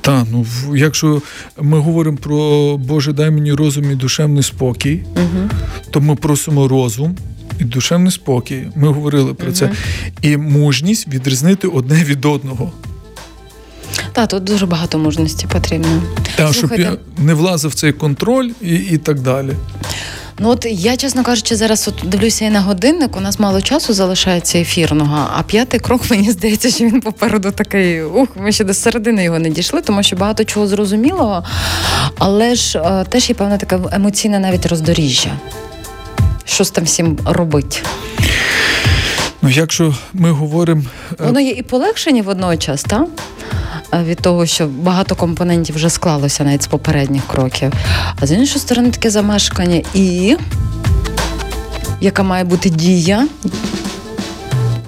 [0.00, 1.22] Так, ну якщо
[1.60, 5.50] ми говоримо про Боже, дай мені розум і душевний спокій, угу.
[5.90, 7.16] то ми просимо розум
[7.58, 8.66] і душевний спокій.
[8.76, 9.56] Ми говорили про угу.
[9.56, 9.70] це.
[10.22, 12.72] І мужність відрізнити одне від одного.
[14.20, 16.02] Так, тут дуже багато мужності потрібно.
[16.36, 19.52] Так, щоб я не влазив в цей контроль і, і так далі.
[20.38, 23.16] Ну от я, чесно кажучи, зараз от дивлюся і на годинник.
[23.16, 28.02] У нас мало часу залишається ефірного, а п'ятий крок мені здається, що він попереду такий.
[28.02, 31.44] Ух, ми ще до середини його не дійшли, тому що багато чого зрозумілого,
[32.18, 35.32] але ж е, теж є певне таке емоційне навіть роздоріжжя.
[36.44, 37.82] Що з тим всім робить?
[39.42, 40.82] Ну, якщо ми говоримо.
[41.20, 43.06] Е, Воно є і полегшення водночас, так?
[44.04, 47.72] від того, що багато компонентів вже склалося навіть з попередніх кроків.
[48.20, 50.36] А з іншої сторони, таке замешкання і
[52.00, 53.28] яка має бути дія?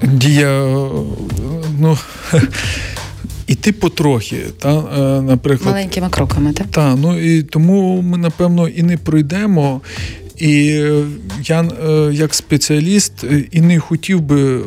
[0.03, 0.79] Дія,
[1.79, 1.99] ну.
[3.47, 4.73] Іти потрохи, та
[5.23, 6.67] наприклад, маленькими кроками, так?
[6.71, 9.81] Так, ну і тому ми напевно і не пройдемо.
[10.43, 10.85] І
[11.45, 14.61] я е, як спеціаліст і не хотів би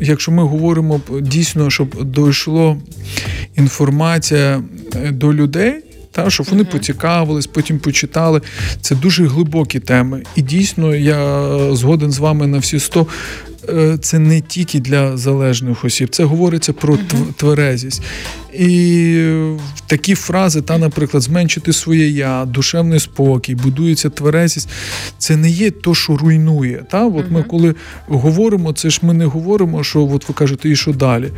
[0.00, 2.76] якщо ми говоримо дійсно, щоб дійшло
[3.56, 4.62] інформація
[4.96, 5.74] е, до людей.
[6.12, 6.72] Та, щоб вони uh-huh.
[6.72, 8.40] поцікавились, потім почитали.
[8.80, 10.22] Це дуже глибокі теми.
[10.36, 13.06] І дійсно, я згоден з вами на всі сто.
[13.68, 17.32] Е, це не тільки для залежних осіб, це говориться про uh-huh.
[17.36, 18.02] тверезість.
[18.58, 19.28] І
[19.86, 24.68] такі фрази, та, наприклад, зменшити своє я, душевний спокій, будується тверезість,
[25.18, 26.84] це не є то, що руйнує.
[26.90, 27.06] Та?
[27.06, 27.74] От Ми коли
[28.06, 31.30] говоримо, це ж ми не говоримо, що от ви кажете, і що далі.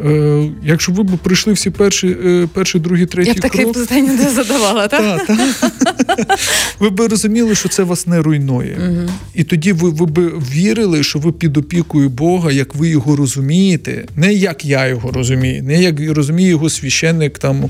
[0.00, 4.12] Е, Якщо ви б прийшли всі перші, е, перший, другий, третій Я б таке питання
[4.12, 5.26] не задавала, так?
[5.26, 6.36] Та, та.
[6.78, 9.08] Ви б розуміли, що це вас не руйнує.
[9.34, 14.04] І тоді ви, ви б вірили, що ви під опікою Бога, як ви його розумієте,
[14.16, 17.64] не як я його розумію, не як розумію його священник, там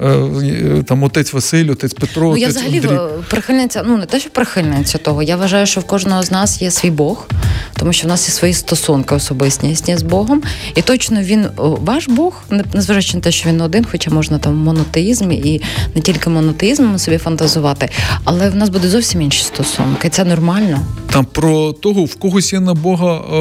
[0.00, 2.22] е, там отець Василь, отець Петро.
[2.22, 2.98] Ну, отець Я взагалі Андрій.
[3.30, 5.22] прихильниця, ну не те, що прихильниця того.
[5.22, 7.28] Я вважаю, що в кожного з нас є свій Бог,
[7.76, 10.42] тому що в нас є свої стосунки особистісні з Богом.
[10.74, 12.42] І точно він ваш Бог,
[12.74, 15.62] незважаючи на те, що він один, хоча можна там в монотеїзмі і
[15.94, 17.88] не тільки монотеїзмом собі фантазувати,
[18.24, 20.08] але в нас буде зовсім інші стосунки.
[20.08, 20.80] Це нормально.
[21.10, 23.36] Там про того, в когось є на Бога е,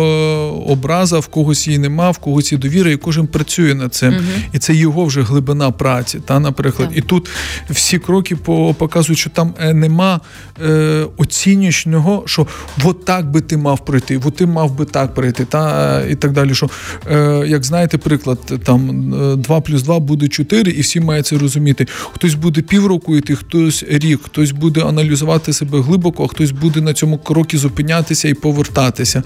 [0.71, 4.13] образа, в когось її нема, в когось є довіра, і кожен працює над цим.
[4.13, 4.23] Угу.
[4.53, 6.19] І це його вже глибина праці.
[6.25, 6.97] Та, наприклад, так.
[6.97, 7.29] і тут
[7.69, 8.35] всі кроки
[8.77, 10.19] показують, що там е, нема
[10.65, 12.47] е, оцінюючного, що
[12.83, 16.31] от так би ти мав пройти, от ти мав би так пройти, та і так
[16.31, 16.55] далі.
[16.55, 16.69] Що,
[17.11, 21.87] е, Як знаєте, приклад, там 2 плюс 2 буде 4, і всі мають це розуміти.
[21.89, 26.93] Хтось буде півроку йти, хтось рік, хтось буде аналізувати себе глибоко, а хтось буде на
[26.93, 29.23] цьому крокі зупинятися і повертатися.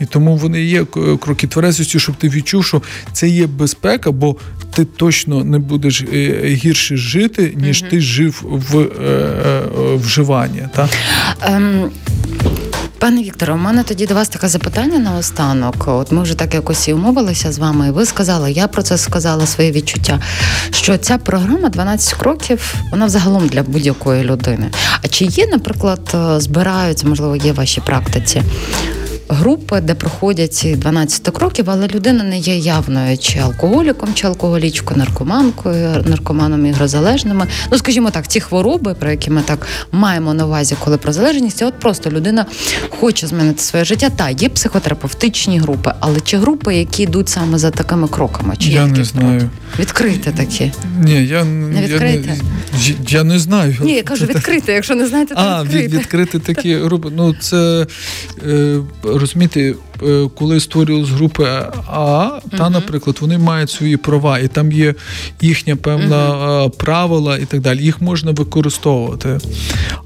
[0.00, 0.84] І тому вони є
[1.20, 4.36] кроки тверезості, щоб ти відчув, що це є безпека, бо
[4.74, 7.90] ти точно не будеш е, гірше жити, ніж угу.
[7.90, 9.62] ти жив в е, е,
[9.96, 10.62] вживанні.
[10.74, 10.90] Так?
[13.02, 15.88] Пане Вікторе, у мене тоді до вас таке запитання на останок.
[15.88, 18.98] От ми вже так якось і умовилися з вами, і ви сказали, я про це
[18.98, 20.20] сказала своє відчуття.
[20.70, 24.70] Що ця програма 12 кроків, вона взагалом для будь-якої людини.
[25.04, 28.42] А чи є, наприклад, збираються, можливо, є в вашій практиці?
[29.28, 34.98] Групи, де проходять ці 12 кроків, але людина не є явною чи алкоголіком, чи алкоголічкою,
[34.98, 37.46] наркоманкою, наркоманом ігрозалежними.
[37.72, 41.62] Ну, скажімо так, ці хвороби, про які ми так маємо на увазі, коли про залежність,
[41.62, 42.46] от просто людина
[43.00, 44.10] хоче змінити своє життя.
[44.16, 48.56] Та є психотерапевтичні групи, але чи групи, які йдуть саме за такими кроками?
[48.58, 49.50] Чи я не знаю.
[49.78, 50.72] Відкрити такі?
[51.00, 52.36] Ні, я не відкрите.
[52.80, 53.76] Я, я не знаю.
[53.80, 54.72] Ні, я кажу відкрити.
[54.72, 55.96] Якщо не знаєте, то а, відкрити.
[55.96, 56.78] відкрите такі.
[57.12, 57.86] Ну це
[58.46, 59.74] е, розумієте,
[60.06, 61.44] е, коли створювалась групи
[61.90, 64.94] А, та, наприклад, вони мають свої права, і там є
[65.40, 67.82] їхня певна правила і так далі.
[67.82, 69.38] Їх можна використовувати.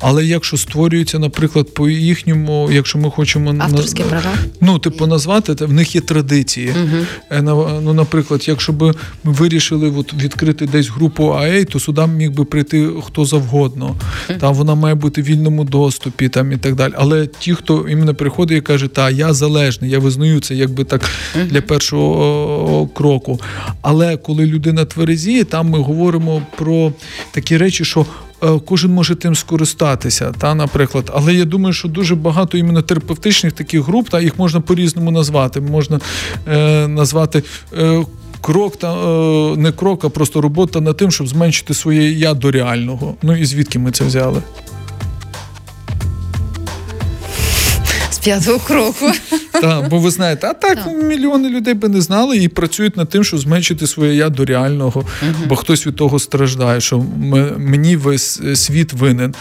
[0.01, 4.31] Але якщо створюється, наприклад, по їхньому, якщо ми хочемо авторські права,
[4.61, 6.75] ну типу назвати, в них є традиції.
[6.83, 7.41] Угу.
[7.83, 8.95] Ну, наприклад, якщо б
[9.25, 13.97] ми вирішили от, відкрити десь групу АЕ, то сюди міг би прийти хто завгодно.
[14.41, 16.93] Там вона має бути в вільному доступі там і так далі.
[16.97, 21.11] Але ті, хто іменно приходить і каже, та я залежний, я визнаю це якби так
[21.35, 23.41] для першого кроку.
[23.83, 26.93] Але коли людина тверезіє, там ми говоримо про
[27.33, 28.07] такі речі, що.
[28.43, 31.11] Е, кожен може тим скористатися, та, наприклад.
[31.15, 35.61] Але я думаю, що дуже багато іменно терапевтичних таких груп, та їх можна по-різному назвати.
[35.61, 36.01] Можна
[36.49, 37.43] е, назвати.
[37.79, 38.05] Е,
[38.41, 42.51] Крок та е, не крок, а просто робота над тим, щоб зменшити своє я до
[42.51, 43.15] реального.
[43.23, 44.43] Ну і звідки ми це взяли?
[48.11, 49.13] З п'ятого кроку.
[49.61, 53.25] Так, бо ви знаєте, а так, мільйони людей би не знали і працюють над тим,
[53.25, 55.05] щоб зменшити своє я до реального,
[55.49, 57.05] бо хтось від того страждає, що
[57.59, 59.35] мені весь світ винен.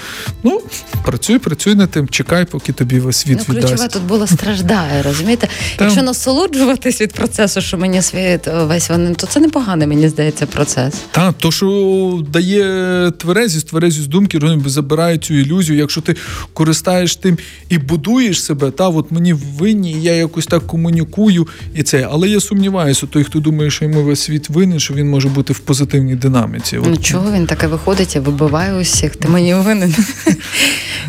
[0.43, 0.61] Ну,
[1.05, 3.73] працюй, працюй над тим, чекай, поки тобі весь світ ну, віддасть.
[3.73, 5.47] Ключове тут було страждає, розумієте?
[5.77, 5.87] Там...
[5.87, 10.93] Якщо насолоджуватись від процесу, що мені світ весь винен, то це непоганий, мені здається, процес.
[11.11, 15.79] Так, то що дає тверезість, тверезість думки, забирає цю ілюзію.
[15.79, 16.15] Якщо ти
[16.53, 17.37] користаєш тим
[17.69, 22.07] і будуєш себе, та от мені винні, я якось так комунікую і це.
[22.11, 25.53] Але я сумніваюся, той, хто думає, що йому весь світ винен, що він може бути
[25.53, 26.79] в позитивній динаміці.
[26.85, 29.95] Ну чого він таке виходить, я вибиваю усіх, ти мені винен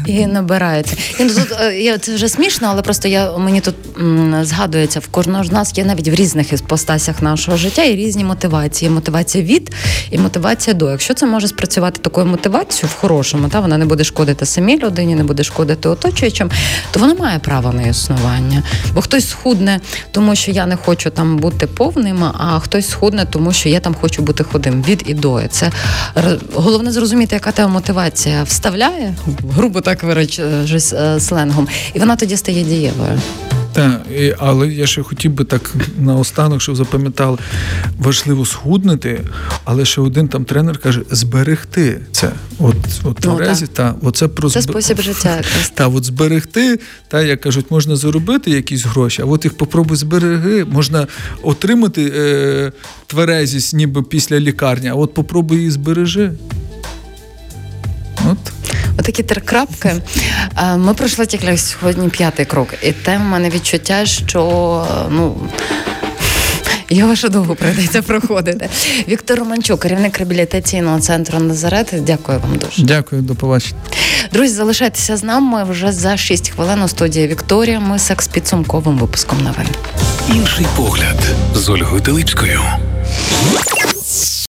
[0.07, 0.97] і набирається.
[1.21, 1.31] Ну,
[1.61, 3.75] е, це вже смішно, але просто я мені тут
[4.43, 8.91] згадується в кожного з нас є навіть в різних іпостасях нашого життя і різні мотивації.
[8.91, 9.73] Мотивація від
[10.11, 10.91] і мотивація до.
[10.91, 15.15] Якщо це може спрацювати такою мотивацією в хорошому, та вона не буде шкодити самій людині,
[15.15, 16.51] не буде шкодити оточуючим,
[16.91, 18.63] то вона має право на існування.
[18.95, 19.81] Бо хтось схудне,
[20.11, 23.97] тому що я не хочу там бути повним, а хтось схудне, тому що я там
[24.01, 24.83] хочу бути худим.
[24.83, 25.43] Від і до.
[25.51, 25.71] Це
[26.55, 29.15] головне зрозуміти, яка тебе мотивація вставляє,
[29.55, 33.21] грубо так виражусь е, сленгом, і вона тоді стає дієвою.
[33.77, 34.01] Так,
[34.39, 37.39] але я ще хотів би так наостанок, щоб запам'ятали,
[37.99, 39.21] важливо схуднити,
[39.65, 42.33] але ще один там тренер каже: зберегти це.
[42.59, 45.43] От от ну, Терезі, та, оце про Це спосіб життя.
[45.75, 50.65] Та, от зберегти, та, як кажуть, можна заробити якісь гроші, а от їх попробуй збереги,
[50.65, 51.07] можна
[51.43, 52.73] отримати е,
[53.07, 56.33] тверезість, ніби після лікарні, а от попробуй її збережи.
[58.31, 58.56] От.
[58.99, 59.93] Отакі три крапки.
[60.77, 62.75] Ми пройшли тільки сьогодні п'ятий крок.
[62.83, 65.37] І те в мене відчуття, що ну.
[66.91, 68.69] Його ще довго прийдеться проходити.
[69.09, 71.95] Віктор Романчук, керівник реабілітаційного центру Назарет.
[71.99, 72.83] Дякую вам дуже.
[72.83, 73.81] Дякую, до побачення.
[74.33, 77.81] Друзі, залишайтеся з нами вже за 6 хвилин у студії Вікторія.
[77.81, 79.67] Ми з підсумковим випуском новин.
[80.29, 81.19] Інший погляд
[81.55, 82.61] з Ольгою Телипською.